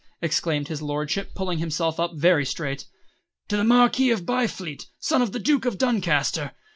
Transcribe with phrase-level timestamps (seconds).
[0.19, 2.85] exclaimed his lordship, pulling himself up very straight.
[3.49, 6.53] "To the Marquis of Byfleet, son of the Duke of Duncaster.